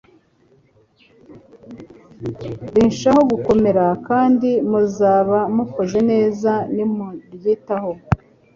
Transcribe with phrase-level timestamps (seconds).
[2.73, 7.91] rinshaho gukomera, kandi muzaba mukoze neza nimuryitaho,